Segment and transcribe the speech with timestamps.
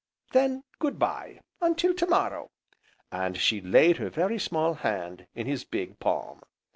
[0.31, 2.49] Then Good bye, until to morrow,"
[3.11, 6.41] and she laid her very small hand in his big palm.